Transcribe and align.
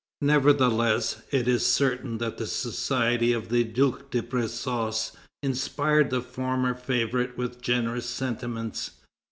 Nevertheless, 0.23 1.21
it 1.29 1.47
is 1.47 1.63
certain 1.63 2.17
that 2.17 2.39
the 2.39 2.47
society 2.47 3.33
of 3.33 3.49
the 3.49 3.63
Duke 3.63 4.09
de 4.09 4.23
Brissac 4.23 5.11
inspired 5.43 6.09
the 6.09 6.21
former 6.23 6.73
favorite 6.73 7.37
with 7.37 7.61
generous 7.61 8.07
sentiments. 8.09 8.93